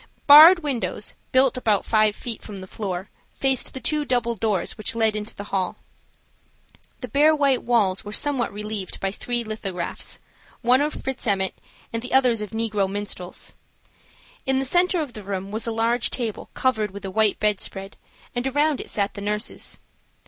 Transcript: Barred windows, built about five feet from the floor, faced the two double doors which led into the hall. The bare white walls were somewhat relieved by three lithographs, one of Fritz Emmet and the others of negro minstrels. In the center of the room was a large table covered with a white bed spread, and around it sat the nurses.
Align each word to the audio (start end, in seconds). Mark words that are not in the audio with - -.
Barred 0.25 0.63
windows, 0.63 1.13
built 1.31 1.57
about 1.57 1.85
five 1.85 2.15
feet 2.15 2.41
from 2.41 2.59
the 2.59 2.65
floor, 2.65 3.11
faced 3.35 3.71
the 3.75 3.79
two 3.79 4.03
double 4.03 4.33
doors 4.33 4.75
which 4.75 4.95
led 4.95 5.15
into 5.15 5.35
the 5.35 5.43
hall. 5.53 5.77
The 7.01 7.07
bare 7.07 7.35
white 7.35 7.61
walls 7.61 8.03
were 8.03 8.11
somewhat 8.11 8.51
relieved 8.51 8.99
by 8.99 9.11
three 9.11 9.43
lithographs, 9.43 10.17
one 10.63 10.81
of 10.81 11.03
Fritz 11.03 11.27
Emmet 11.27 11.53
and 11.93 12.01
the 12.01 12.13
others 12.15 12.41
of 12.41 12.49
negro 12.49 12.89
minstrels. 12.89 13.53
In 14.47 14.57
the 14.57 14.65
center 14.65 15.01
of 15.01 15.13
the 15.13 15.21
room 15.21 15.51
was 15.51 15.67
a 15.67 15.71
large 15.71 16.09
table 16.09 16.49
covered 16.55 16.89
with 16.89 17.05
a 17.05 17.11
white 17.11 17.39
bed 17.39 17.61
spread, 17.61 17.95
and 18.33 18.47
around 18.47 18.81
it 18.81 18.89
sat 18.89 19.13
the 19.13 19.21
nurses. 19.21 19.79